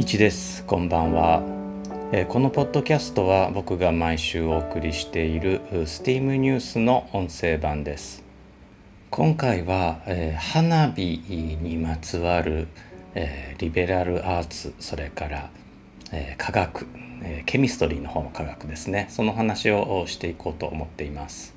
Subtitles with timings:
[0.00, 0.64] 一です。
[0.64, 1.42] こんばんは、
[2.10, 8.24] えー、このポッドキャストは僕が毎週お送りしている STEAM ニュースの音声版です。
[9.10, 11.20] 今回は、えー、花火
[11.60, 12.68] にまつわる、
[13.14, 15.50] えー、リベラルアーツそれから、
[16.12, 16.86] え科学、
[17.22, 19.06] えケミストリーの方の科学ですね。
[19.10, 21.54] その話をしていこうと思っています。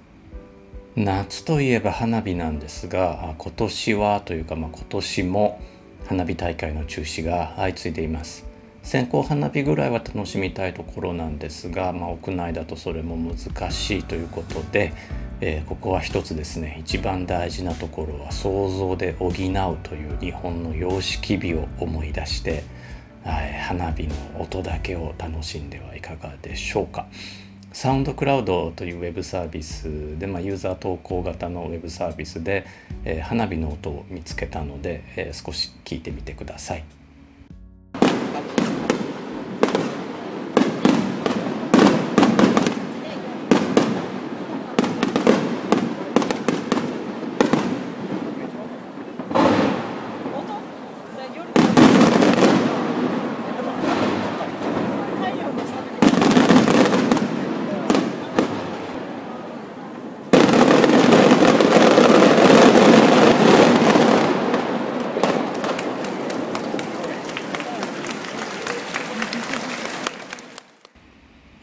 [0.98, 5.61] 夏といえば花火なんですが今年はというか、まあ、今年も
[6.07, 8.46] 花火大会の中止が相次いでいます
[8.84, 14.94] 線香花火ぐらいは楽しみたいところなんですが、まあ、屋内だとそれも難しいということで、
[15.39, 19.32] えー、ここは一つですね一番大事なところは想像で補う
[19.84, 22.64] という日本の様式美を思い出して、
[23.24, 27.08] はい、花火の音だけを楽しんではいかがでしょうか。
[27.73, 32.66] サウンドクラウドというウェブサービスで、まあ、ユーザー投稿型のウェブサービスで、
[33.03, 36.83] えー、花火の音を見つけたので、えー、少し聞いてみてください。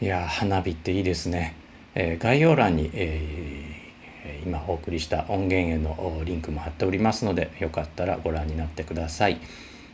[0.11, 1.55] や花火っていいですね、
[1.95, 9.39] えー、概要欄に、えー、今お送りした音源へのリンクも貼っておりますのでよかったらご覧になってください、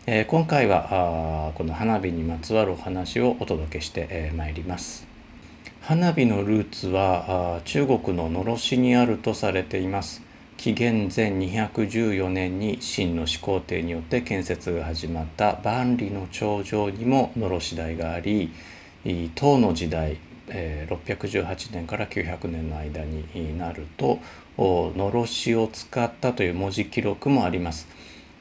[0.07, 5.05] えー、今回はあこの花火にまつわるお話をお届けしてまい、えー、ります。
[5.81, 10.21] 花火のルーツは中国ののろしにあるとされています。
[10.57, 18.51] 紀元前214年に秦の始皇帝によって建設が始まった万里の長城にものろし台があり
[19.35, 24.19] 唐の時代618年から900年の間になると
[24.57, 27.87] のろしを使ったという文字記録もあります。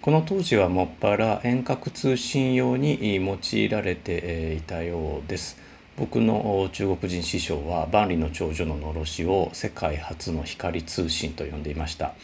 [0.00, 5.58] この当時はもっぱら遠隔通信用に用いられていたようです。
[5.96, 12.14] 僕の中国人師匠は万里の長女ののろしを世界初の光通信と呼んでいました。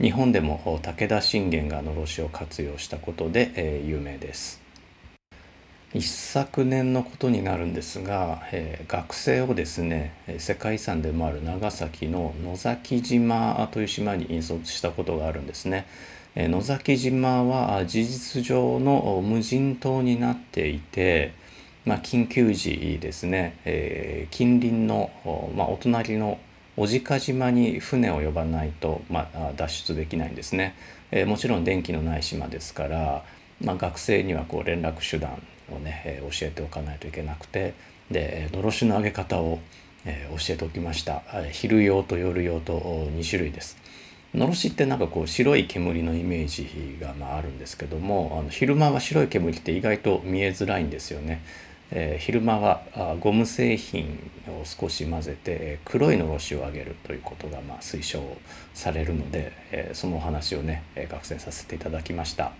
[0.00, 4.59] 日本でも武田信玄がのろしを活用したことで有名です。
[5.92, 15.86] 一昨年のことになるんですが、えー、学生をですね世界遺産でもある長崎の野崎島という島に引率したことがあるんですね。
[16.36, 21.32] えー、野崎島は事実上の無人島になっていて、
[21.84, 25.10] まあ、緊急時ですね、えー、近隣の、
[25.56, 26.38] まあ、お隣の
[26.76, 30.76] 小値賀島に船を呼ばないと、まあ、脱出できないんですね。
[31.10, 33.24] えー、もちろん電気のない島ですから、
[33.60, 35.42] まあ、学生にはこう連絡手段
[35.74, 37.74] をね、え教えておかないといけなくて
[38.10, 39.60] でのろしの上げ方を、
[40.04, 41.22] え教えておきました
[41.52, 42.78] 昼用と夜用と
[43.14, 43.76] 2種類です。
[44.34, 51.42] のろしってなんかこう白い煙のイメージがまああるんですけどもあの昼間は白い煙って意外と見えづらいんですよね。
[51.92, 58.22] えー、昼間はあゴム製品を少し混ぜて黒いのろしを上げるということがまあ推奨
[58.74, 62.52] されるので、えー、そのお話をね学生させていただきました。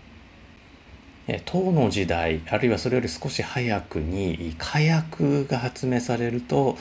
[1.45, 6.77] 唐の時代あるいはそれより少し早くに火薬が発明されると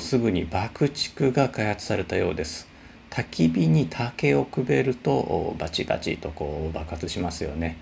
[0.00, 2.68] すぐに爆竹が開発されたようです。
[3.10, 7.76] 焚き火に竹をくべるとバチバチとこう爆発しますよね。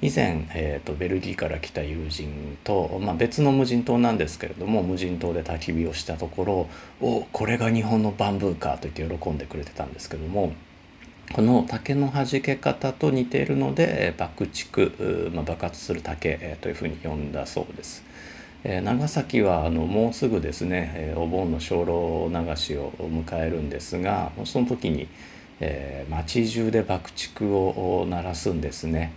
[0.00, 6.68] 以前、えーと、ベルギーから来た友人と、まあ、別の無人島なんですけれども無人島で焚き火をしたところ
[7.00, 10.52] 「おこれが日本のバンブーか」と言って喜んでくれてたんですけども
[11.32, 14.86] この竹の弾け方と似ているので爆竹、
[15.30, 18.04] まあ、爆発する竹というふうに呼んだそうです。
[18.64, 25.06] 長崎はあのもうすぐですねお盆の精霊流しを迎えるんですがその時に、
[25.60, 29.12] えー、町中で爆竹を鳴らすんですね。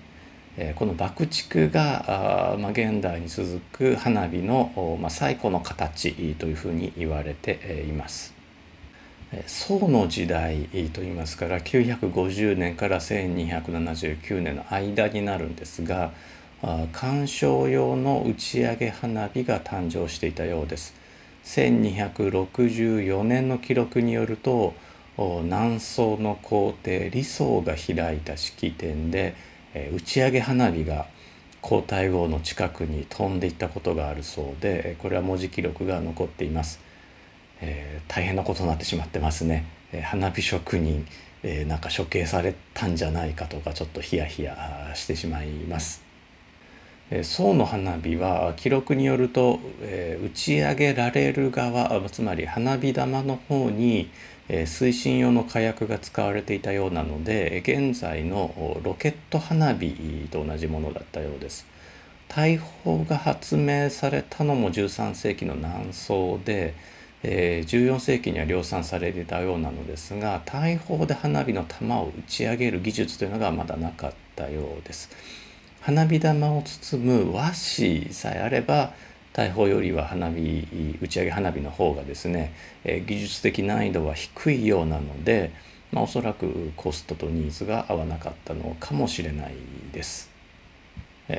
[0.76, 8.37] この爆竹があ、まあ、現代に続く花火の、まあ、最古の形というふうに言われています。
[9.46, 16.12] 宋の時代といいますから950年から1279年の間になるんですが
[16.94, 20.96] 鑑賞用の打ち上げ花火が誕生していたようです。
[21.44, 24.74] 1264年の記録によると
[25.18, 29.36] 南宋の皇帝李宗が開いた式典で
[29.94, 31.06] 打ち上げ花火が
[31.62, 36.87] 皇太后の近くに飛んでいったことがあるそうでこれは文字記録が残っています。
[37.62, 39.66] えー、大変なことになってしまってますね。
[39.92, 41.06] えー、花火職人、
[41.44, 46.08] えー、なんか処刑されたんじゃないかとかちょっとヒヤヒヤしてしまいます。
[47.24, 54.10] 宋の花火は記録によると、え打ち上げられる側つまり花火玉の方に、
[54.50, 59.90] え推進用の火薬が使われていたようなので現在のロケット花火
[60.32, 61.66] と同じものだったようです。
[62.28, 66.74] 大砲が発明されたのも13世紀の南宋で、
[67.24, 75.10] え14世紀には量産されていたようなのですが大砲で花火の玉を打ち上げる技術というのがまだなかったようです。
[75.82, 78.94] 花火玉を包む和紙さえあれば
[79.38, 82.54] 大砲よりは花火打ち上げ花火の方がですね、
[82.84, 85.52] え技術的難易度は低いようなので、
[85.92, 89.54] まあ、おそらくコストとニーズが合わなかったのかもしれない
[89.94, 90.37] です。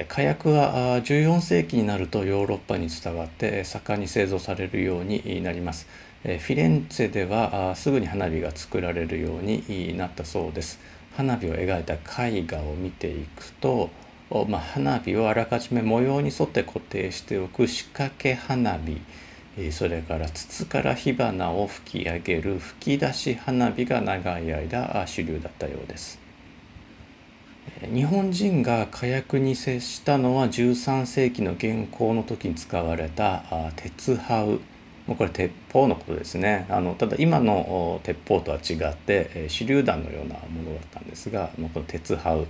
[0.08, 5.87] 火薬は14世紀になるとヨーロッパに伝わって盛んに製造されるようになります。
[6.23, 10.79] フィレンツェではすぐに花火が作られるようになったそうです。
[11.17, 13.90] 花火を描いた絵画を見ていくと
[14.46, 19.00] まあ、花火をあらかじめ模様に沿って固定しておく仕掛け花火
[19.73, 26.28] それから筒から火花を吹き上げる吹き出し花火が長い間主流だったようです
[27.93, 33.43] 日本人が火薬に接したのは13世紀の元寇の時に使われた
[33.76, 34.61] 鉄炮
[35.06, 42.47] もうこれ鉄砲のことですねあのただ今の鉄砲とは違って手榴弾のようなものだったんですがこの鉄炮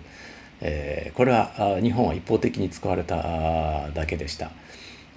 [0.61, 4.51] え、これは日本は一方的に使われただけでした。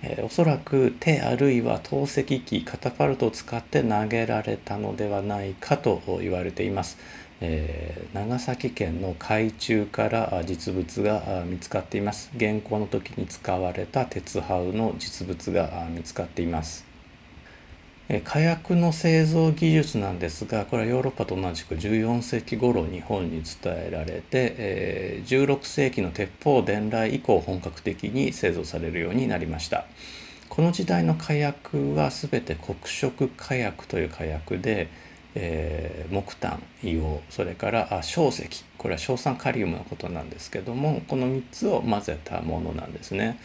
[0.03, 6.97] え、おそらく手あるいは投石機カタパルトを使って投げられたのではないかと言われています。
[7.41, 12.31] えー、長崎県の海中から実物が見つかっています。
[12.39, 16.85] 原稿の時に使われた鉄ハの実物が見つかっています。
[18.23, 29.85] 火薬の製造技術なんですがこれはヨーロッパと同じく14世紀頃日本に伝えられて16世紀の鉄砲伝来以降本格的に製造されるようになりました
[30.51, 34.89] この時代の火薬は全て黒色火薬という火薬で、
[35.35, 38.65] えー、木炭硫黄それから硝石。
[38.77, 43.39] これは硝酸カリウムのことなんですけどもこの3つを混ぜたものなんですね。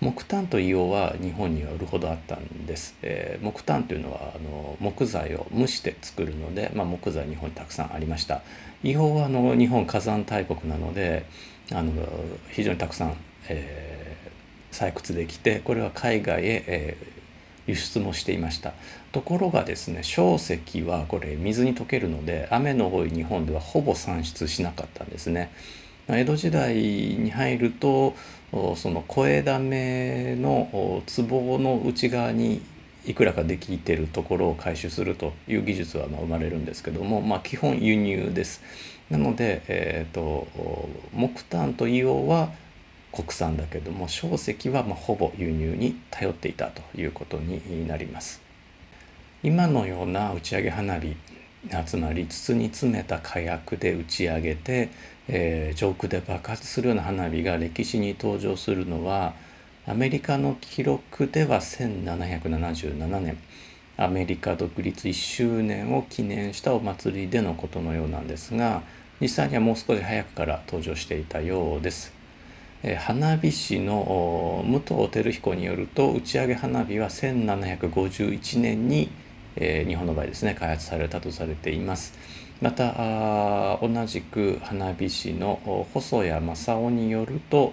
[0.00, 8.42] 木炭と硫黄は日本には売るほどあったんです、えー、木炭というのはあの木材を蒸して作るので、まあ、木材日本にたくさんありました。
[8.82, 11.24] 硫黄はあの日本火山大国なので
[11.72, 11.92] あの
[12.50, 13.16] 非常にたくさん、
[13.48, 17.22] えー、採掘できてこれは海外へ、えー、
[17.66, 18.72] 輸出もしていました
[19.12, 25.50] ところがですね硝石はこれ水に溶けるので雨の多い日本ではほぼ産出しなかったんですね
[26.08, 28.14] 江戸時代に入ると
[28.76, 32.60] その声だめの壺の内側に
[33.06, 38.62] いくらかできてるところを回収するという技術はま生まれるんですけども、まあ、基本輸入です。
[39.10, 40.46] なので、えーと、
[41.12, 42.50] 木炭と硫黄は
[43.14, 48.42] 国産だけども硝石はまほぼ輸入に頼っていたということになります。
[49.42, 51.14] 今のような打ち上げ花火
[51.86, 54.88] つまり筒に詰めた火薬で打ち上げて
[55.28, 59.34] えー、上空で爆発するような花火が歴史に登場するのは
[59.86, 63.38] アメリカの記録では1777年
[63.96, 68.82] アメリカ独立1周年を記念したお祭りでのことのようなんですが
[69.20, 72.13] 実際にはもう少し早くから登場していたようです。
[72.98, 79.08] 花火師の武藤照彦によると打ち上げ花火は1751年に、
[79.56, 82.12] え、日本の場合ですね開発されたとされています。
[82.60, 87.72] また同じく花火師の細谷正夫によると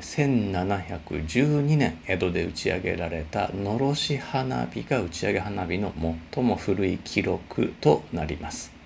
[0.00, 5.92] 1712年江戸で打ち上げられたのろし花火が打ち上げ花火の
[6.32, 8.81] 最も古い記録となります。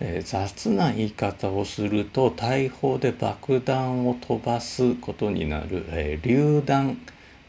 [0.00, 6.98] えー、雑な言い方をすると大砲で爆弾を飛ばすことになる、えー、榴弾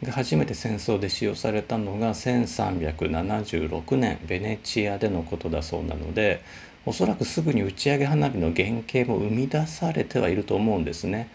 [0.03, 6.43] が初めて戦争で使用されたのが1376年ベネチアでのことだそうなので
[6.85, 11.29] おそらくすぐに打ち上げ花火の原型も生み出されてはいると思うんですね。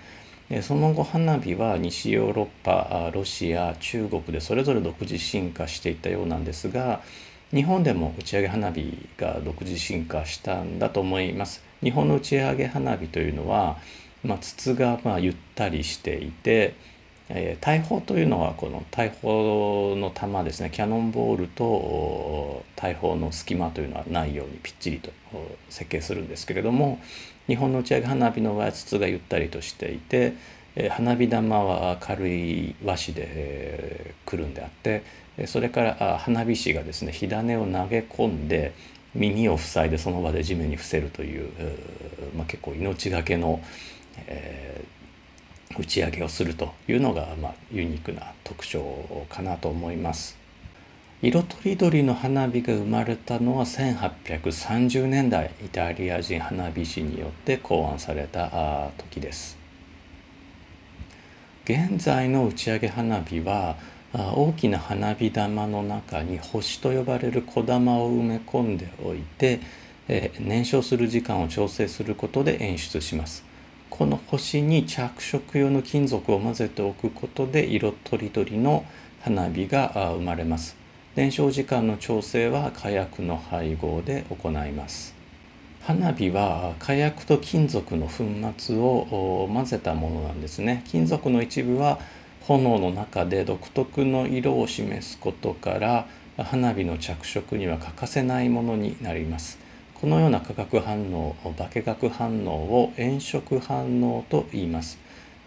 [0.63, 7.01] その後花火は西ヨーロッパロシア中国でそれぞれ独自進化していったようなんですが
[7.57, 11.63] 日本でも打ち上げ花火が独自進化したんだと思います。
[11.83, 13.79] 日本の打ち上げ花火というのは、
[14.23, 16.75] まあ、筒がまあゆったりしていて
[17.29, 25.11] えー、大砲というのはこの大砲の弾ですねキャノンボールと大砲の隙間というのはないようにぴっちりと
[25.69, 27.01] 設計するんですけれども
[27.49, 30.35] 日本の打ち上げ花火の場合は筒がゆったりとしていて、
[30.75, 35.05] え、花火玉は軽い和紙で、えー、くるんであって
[35.47, 38.73] それから花火師がですね火種を投げ込んで
[39.15, 41.51] 耳を塞いでその場で地面に伏せるという、
[42.35, 43.61] まあ、結構命がけの、
[44.27, 44.97] えー
[45.79, 50.39] 打ち上げをするというのが、まあ、ユニークな特徴かなと思います。
[51.23, 59.57] 色とりどりの花火が生まれたのは1830年代イタリア人花火師によって考案された時です。
[61.65, 63.77] 現在の打ち上げ花火は
[64.17, 69.61] 大きな花火玉の中に星と呼ばれる小玉を埋め込んでおいて
[70.09, 73.45] え燃焼する時間を調整することで演出します。
[73.91, 78.85] この星に着色用の金属を混ぜておくことで色とりどりの
[79.23, 80.77] 花火が生まれます。
[81.15, 85.15] 燃焼時間の調整は火薬の配合で行います。
[85.83, 88.25] 花火は火薬と金属の粉
[88.59, 90.83] 末を混ぜたものなんですね。
[90.87, 91.99] 金属の一部は
[92.47, 96.07] 炎の中で独特の色を示すことから
[96.39, 99.59] 花火の着色には欠かせないものになります。
[99.95, 104.99] このような化学反応化学反応を炎色反応と言います。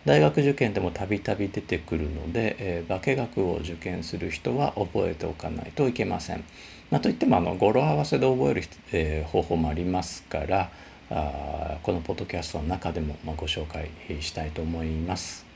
[0.05, 6.43] 大学受験でもたびたび出てくるので、えー、化学を受験する人は覚えておかないといけません、
[6.89, 8.63] まあ、といってもあの語呂合わせで覚える、
[8.93, 10.71] えー、方法もありますから
[11.11, 13.89] あこのポッドキャストの中でも、まあ、ご紹介
[14.21, 15.48] したいと思います。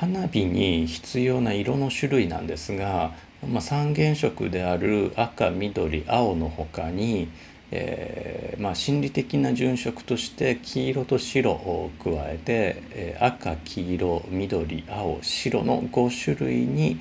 [0.00, 3.12] 花火に必要な色の種類なんですが、
[3.46, 7.28] まあ、三原色である赤緑青の他に
[7.76, 17.00] えー、まあ、心理的な順色として黄色と白を加えて、えー、赤黄色緑青白の5種類に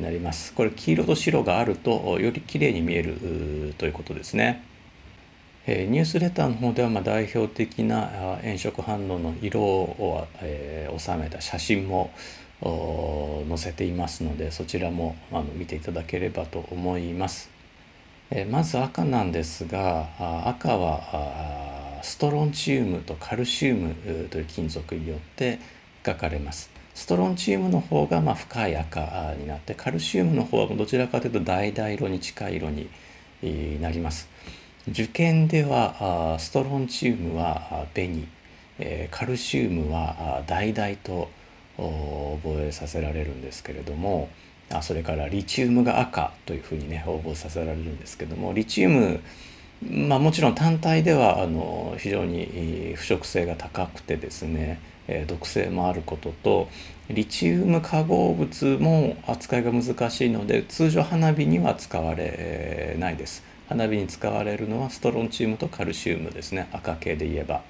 [0.00, 0.54] なります。
[0.54, 4.62] これ黄色と白があるとより綺麗に見えるということですね、
[5.66, 12.10] え、ニュースレターの方ではま代表的な炎色反応の色を、え収めた写真も
[12.60, 17.48] 載せていますのでそちらもあの見ていただければと思います
[18.30, 20.08] えまず赤なんですが
[20.46, 23.94] 赤はストロンチウムとカルシウム
[24.28, 25.58] という金属によって
[26.06, 26.70] 書かれます。
[26.94, 32.88] ストロンチウムの方がま深い赤になってカルシウムの方はどちらかというと橙色に近い色に
[33.80, 34.29] なります。
[34.90, 38.26] 受験ではストロンチウムは紅。
[39.10, 41.28] カルシウムは橙と
[41.76, 44.28] 覚えさせられるんですけれども
[44.70, 49.20] あそれからリチウムが赤というふうにね応募させられるんですけどもリチウム
[49.82, 54.80] まあもちろん単体ではあの非常に腐食性が高くてですね
[55.26, 56.68] 毒性もあることと
[57.08, 63.49] リチウム化合物も扱いが難しいので通常花火には使われないです。
[63.70, 66.68] 花火に使われるのはストロンチウムとカルシウムですね。
[66.72, 67.62] 赤系で言えば。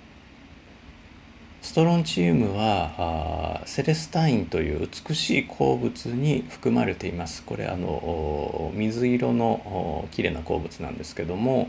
[1.60, 7.42] ストロンチウムはセレスタインという美しい鉱物に含まれています。
[7.42, 11.68] これあの水色の綺麗な鉱物なんですけども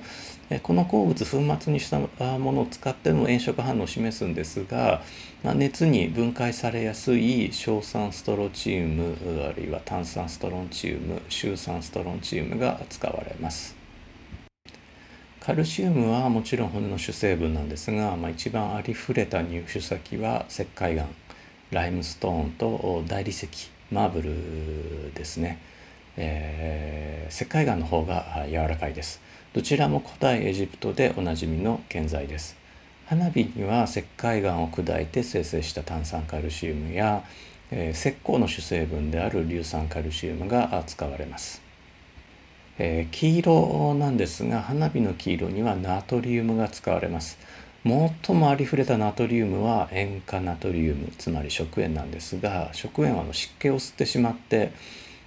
[0.64, 5.02] この鉱物粉末にしたものを使っての炎色反応を示すんですが
[5.44, 13.81] ま熱に分解されやすい硝酸ストロチウムあるいは炭酸ストロンチウム臭酸ストロンチウムが使われます。
[15.42, 21.08] カルシウムはもちろん骨の主成分なんですが、まあ、一番ありふれた入手先は石灰岩
[21.72, 23.50] ライムストーンと大理石
[23.92, 25.58] マーブルですね、
[26.16, 29.20] えー、石灰岩の方が柔らかいです。
[29.52, 32.56] どちらも古代エジプトでおなじみの建材です。
[33.08, 37.24] 花火には石灰岩を砕いて生成した炭酸カルシウムや、
[37.72, 41.71] えー、石膏の主成分である硫酸カルシウムが使われます。
[42.78, 47.38] えー、黄色なんですが花火の黄色にはナトリウムが使われます。
[47.84, 54.72] 最もありふれたナトリウムは塩化ナトリウムつまり食塩なんですが食塩はの湿気を吸ってしまって、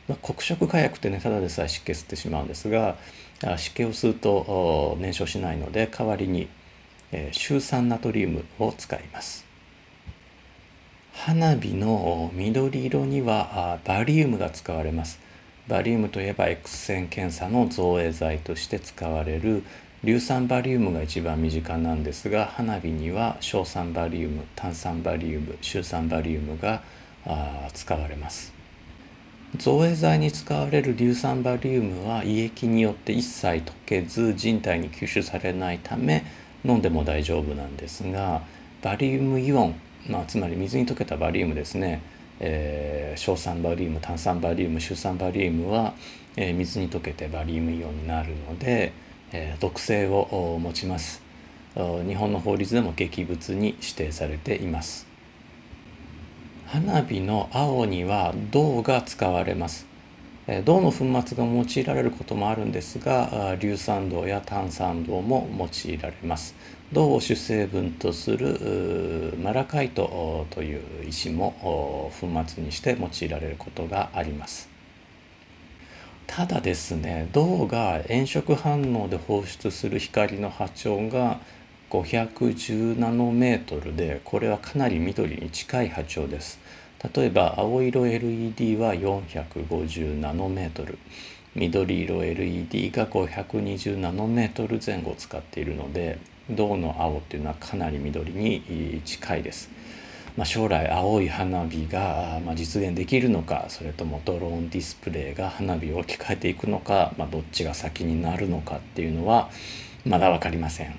[0.07, 2.97] まあ、黒色火薬ってねただでさえ湿気吸ってしまうんですが
[3.57, 6.49] 湿気を吸うと燃焼しないので代わりに、
[7.11, 9.45] えー、臭酸ナトリウムを使います。
[11.13, 15.24] 花火の緑色にはバリウムが使われます。
[15.69, 19.63] バリウムといえば X 線検査の造影剤として使われる
[20.05, 26.83] 硫酸バリウムが一番身近なんですが花火には硝酸バリウム炭酸バリウム臭酸バリウムが
[27.73, 28.53] 使われます。
[29.57, 36.25] 造影剤に使われる硫酸バリウムは胃液によって一切溶けず人体に吸収されないため
[36.65, 38.43] 飲んでも大丈夫なんですが
[38.83, 42.03] バリウムイオン、まあ、つまり水に溶けたバリウムですね。
[42.41, 45.95] えー、硝酸バリウム炭酸バリウム臭酸バリウムは、
[46.37, 48.93] えー、水に溶けてバリウムイオンになるので、
[49.33, 51.23] えー、毒性を持ちます。
[51.75, 55.09] 日本の法律でも劇物に指定されています。
[56.67, 59.87] 花火の青には銅が使われます。
[60.47, 66.55] 銅の粉末が用いられることもあるんですが硫酸銅や炭酸銅も用いられます。
[66.93, 74.69] 銅を主成分とするマラカイトという石も粉末にして用いられることがあります。
[76.27, 81.41] ただですね銅が炎色反応で放出する光の波長が
[81.91, 86.59] 510ナノメートルでこれはかなり緑に近い波長です。
[87.13, 90.99] 例えば青色 LED は450ナノメートル
[91.55, 96.19] 緑色 LED が520ナノメートル前後使っているので
[96.51, 99.71] 銅の青っていうのはかなり緑に近いです。
[100.37, 109.49] まあ、将来青い花火が、ま実現できるのかそれともドローンディスプレイが花火を置き換えていくのか、まあ、どっちが先になるのかっていうのは
[110.05, 110.99] まだ分かりません。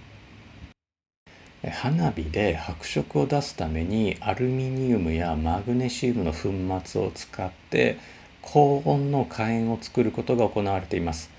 [1.72, 6.50] 花火で白色を出すためにアルミニウムやマグネシウムの粉
[6.86, 7.98] 末を使って
[8.42, 11.32] 高温の火炎を作ることが行われています。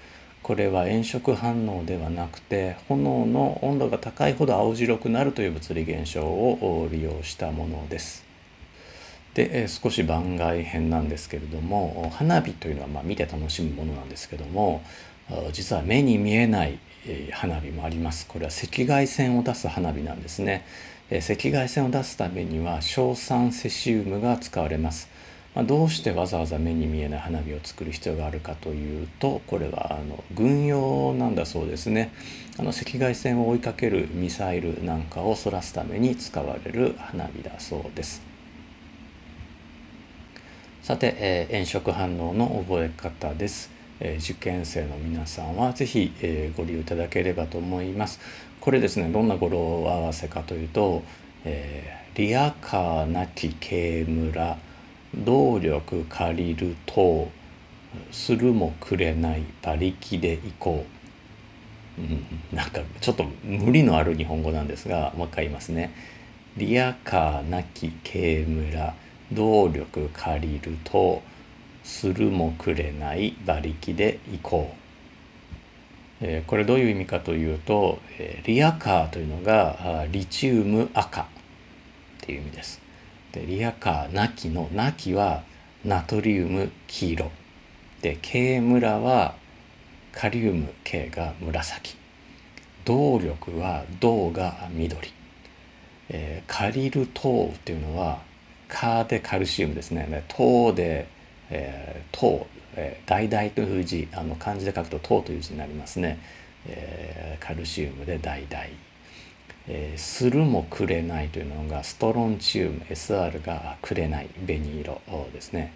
[0.43, 8.25] これは炎色反応ではなくて炎の温度が高いほど青白くなるという物理現象を利用したものです。
[9.35, 14.83] で少し番外編なんですけれども花火というのはま見て楽しむものなんですけども
[15.53, 16.79] 実は目に見えない
[17.33, 18.27] 花火もあります。
[18.27, 20.65] これは赤外線を出す花火なんですね。
[21.11, 25.09] 赤外線を出すためには硝酸セシウムが使われます。
[25.55, 32.13] まあ、どうしてわざわざ目に見えない花火を作る必要があるかというとこれはあの軍用なんだそうですね。
[32.59, 38.21] あの赤外線を追いかけるミサイルなんかをそらすために使われる花火だそうです。
[40.83, 48.21] さて、えー、炎色反応の覚え方です、えー、受験生の皆さんは是非、えー、ご利用いただければと思います。
[48.61, 51.03] これですねどんな語呂合わせかというと、
[51.45, 54.59] えー、リアカーなき慶村
[55.15, 57.29] 動力借りると
[58.11, 60.87] するもくれない馬力で行こ
[61.99, 65.95] う、うん、なんかちょっと無理のある日本語なんですがもう一回言いますね。
[66.57, 68.95] リアカーなき軽村
[69.33, 71.23] 動力借りると
[71.87, 74.77] するもくれない馬力で行こう。
[76.21, 81.27] えこれどういう意味かというと、えリアカーというのがリチウム赤っ
[82.21, 82.81] ていう意味です。
[83.33, 85.45] でリアカーナキのナキは
[85.85, 87.31] ナトリウム黄色。
[88.03, 89.37] で K 村は
[90.13, 91.97] カリウム K が紫。
[92.85, 95.13] 動力は銅が緑、
[96.09, 98.21] えー、カリル糖っていうのは
[98.69, 100.25] カーでカルシウムですね。
[100.29, 101.09] 糖で、
[101.51, 106.19] えー、糖、えー、橙という字あの漢字で書くと糖という字になりますね、
[106.67, 108.47] えー、カルシウムで橙
[109.69, 115.01] えー、するもくれないというのがストロンチウム SR がくれない紅色
[115.33, 115.73] ですね。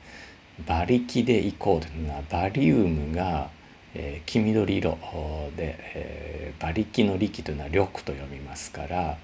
[0.66, 3.50] 馬力でいこうというのはバリウムが、
[3.94, 4.98] えー、黄緑色
[5.56, 9.16] で、えー、馬力の力というのは力と読みますから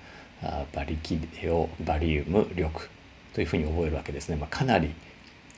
[0.72, 2.88] 馬力をバリウム力
[3.34, 4.94] というふうに覚えるわけですね、まあ、かなり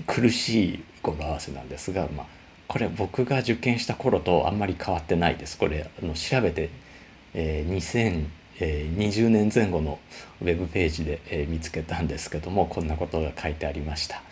[0.06, 2.26] 苦しい語呂合わせなんですが、まあ、
[2.66, 6.70] これ僕が受験した頃とあんまり変わってないですこれあの調べて、
[7.34, 8.12] えー、
[8.58, 9.98] 2020年前後の
[10.40, 14.22] ウェブページで、え見つけたんですけどもこんなことが書いてありました。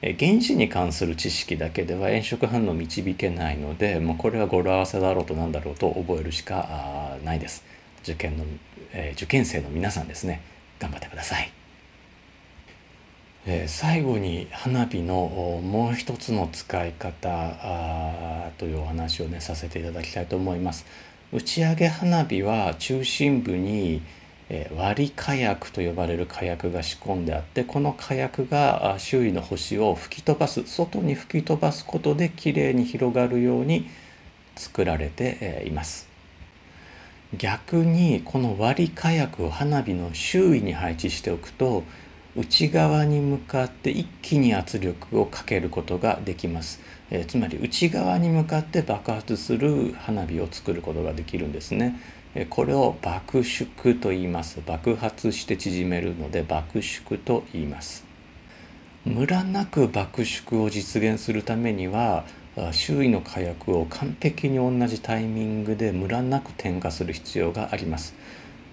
[0.00, 7.64] え原子に関する知識だけでは炎色反応を導けないのでもうこれは語呂合わせだろうと何だろうと覚えるしかないです。
[8.02, 8.44] 受験の、
[8.92, 10.42] え受験生の皆さんですね
[10.78, 11.57] 頑張ってください。
[13.50, 20.84] え最後に花火のもう一つの使い方というお話をねさせていただきたいと思います。
[21.32, 24.02] 打ち上げ花火は中心部に
[24.76, 33.88] 割り火薬と呼ばれる火薬が仕込んであってこの火薬が周囲の星を吹き飛ばす外に吹き飛ばすことできれいに広がるように
[34.56, 36.08] 作られています
[37.36, 41.84] 逆にこの割り火薬を花火の周囲に配置しておくと
[42.38, 52.00] 内側に向かって一気に圧力をかけることができます、えー、つまり内側に向かって爆発する花火を作ることができるんですね、
[52.36, 54.60] えー、これを爆縮と言います。
[54.64, 58.04] 爆発して縮めるので爆縮と言います。
[59.04, 62.24] ムラなく爆縮を実現するためには
[62.70, 68.14] 周囲の火薬を完璧に同じタイミングでムラなく点火する必要があります。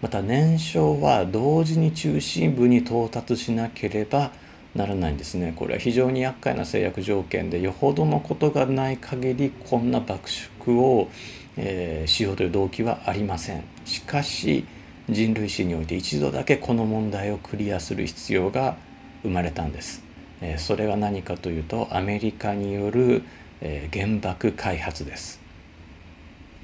[0.06, 4.32] また燃焼は同時に中心部に到達しなければ
[4.76, 5.52] ならないんですね。
[5.56, 11.10] これは非常に厄介な制約条件でよほどのことがない限りこんな爆縮を、
[11.58, 13.64] えー、しようという動機はありません。
[13.84, 14.68] しかし
[15.10, 18.78] 人類史において一度だけこの問題をクリアする必要が
[19.24, 20.04] 生まれたんです、
[20.40, 23.24] えー、それは何かというとアメリカによる
[23.62, 25.45] えー、原爆開発です。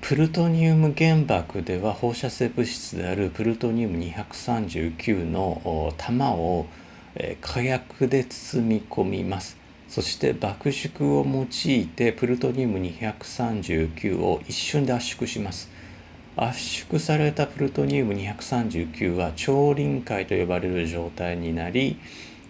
[0.01, 6.65] プルトニウム原爆では放射性物質であるプルトニウム239の弾を、
[7.39, 9.57] 火薬で包み込みます。
[9.87, 15.69] そして爆縮を用いてプルトニウム239を一瞬で圧縮します。
[16.35, 21.97] 圧縮されたプルトニウム239は超臨界と呼ばれる状態になり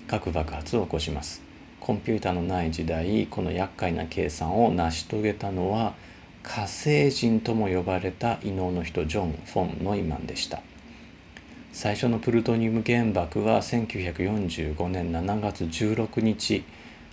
[0.08, 1.42] 核爆発を起こします。
[1.80, 5.94] コンピューターのない時代この厄介な計算を成し遂げたのは
[6.44, 10.62] 火星人とも呼ばれた異能の人ジョン・フォン・ノイマンでした。
[11.72, 16.64] 最初のプルトニウム原爆は1945年7月16日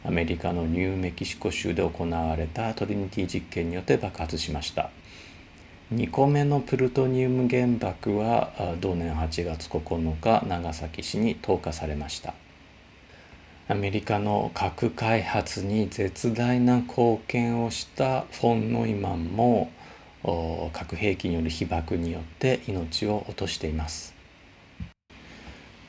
[0.05, 4.91] アメリカのニューメキシコ州で行われたトリニティ実験によって爆発しました。
[5.95, 12.35] 2個目のプルトニウム原爆は同年8月9日長崎市に投下されました。
[13.71, 19.71] アメリカの核開発に絶大な貢献をしたフォン・ノイマンも
[20.73, 24.15] 核兵器による被爆によって命を落としています。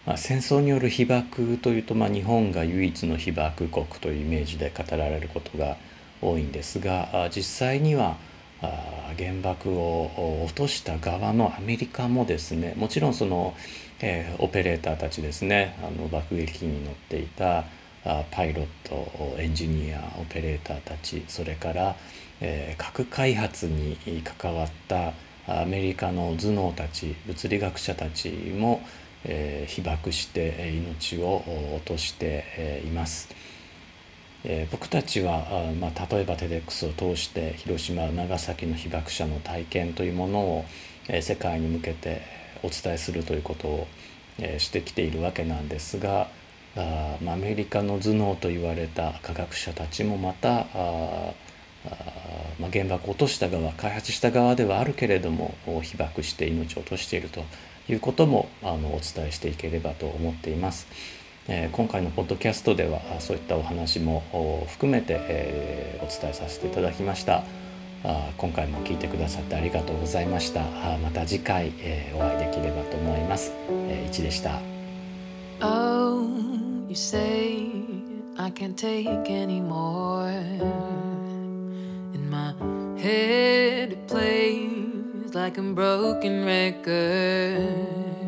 [0.06, 5.78] まあ、戦争による被爆というと、まあ、日本が唯一の被爆国というイメージで語られることが
[6.22, 8.18] 多いんですが実際には
[8.62, 13.54] 原爆を落とした側のアメリカもですねもちろんその、
[14.02, 17.66] えー、オペレーターたちですねあの爆撃機に乗っていた
[18.06, 21.96] あパイロットエンジニアオペレーターたちそれから、
[22.40, 25.14] えー、核開発に関わった
[25.48, 28.82] アメリカの頭脳たち物理学者たちも、
[29.26, 31.44] えー、被爆して命を
[31.76, 33.30] 落としています。
[34.46, 40.66] えー、僕たちはあ、まあ、例えばテデックスを通して広島長崎の被爆者の体験というものを、
[41.08, 42.22] えー、世界に向けて
[42.64, 43.88] お伝えするということを、
[44.38, 46.30] えー、してきているわけなんですが
[46.76, 51.34] あ、まあ、アメリカの頭脳と言われた科学者たちもまたああ、
[52.60, 57.44] まあ、原爆を落とした側開発した側ではあるけれども被爆して命を落としていると
[57.90, 60.88] いうこともあのお伝えしていければと思っています。
[61.52, 64.22] え、今回のポッドキャストではそういったお話も
[64.70, 67.44] 含めて、え、お伝えさせていただきました。
[68.02, 70.62] あ今回も聞いてくださってありがとうございました。
[70.62, 73.52] あまた次回、え、お会いできればと思います、
[73.90, 74.62] えー、でした。
[75.62, 76.24] Oh,
[76.88, 77.68] you say
[78.38, 80.30] I can't take anymore.
[82.14, 82.54] In my
[83.02, 88.19] head it plays like a broken record.